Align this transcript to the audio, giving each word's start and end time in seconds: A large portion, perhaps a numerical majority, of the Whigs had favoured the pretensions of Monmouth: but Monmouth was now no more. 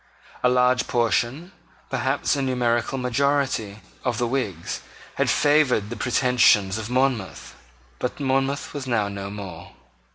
A 0.41 0.49
large 0.49 0.87
portion, 0.87 1.51
perhaps 1.91 2.35
a 2.35 2.41
numerical 2.41 2.97
majority, 2.97 3.81
of 4.03 4.17
the 4.17 4.25
Whigs 4.25 4.81
had 5.13 5.29
favoured 5.29 5.91
the 5.91 5.95
pretensions 5.95 6.79
of 6.79 6.89
Monmouth: 6.89 7.53
but 7.99 8.19
Monmouth 8.19 8.73
was 8.73 8.87
now 8.87 9.09
no 9.09 9.29
more. 9.29 9.73